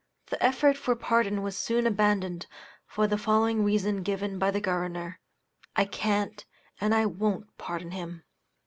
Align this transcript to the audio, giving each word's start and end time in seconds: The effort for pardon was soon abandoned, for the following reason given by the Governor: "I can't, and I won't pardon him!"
The 0.31 0.43
effort 0.43 0.77
for 0.77 0.95
pardon 0.95 1.43
was 1.43 1.55
soon 1.55 1.85
abandoned, 1.85 2.47
for 2.87 3.05
the 3.05 3.19
following 3.19 3.63
reason 3.63 4.01
given 4.01 4.39
by 4.39 4.49
the 4.49 4.59
Governor: 4.59 5.19
"I 5.75 5.85
can't, 5.85 6.43
and 6.79 6.95
I 6.95 7.05
won't 7.05 7.55
pardon 7.59 7.91
him!" 7.91 8.23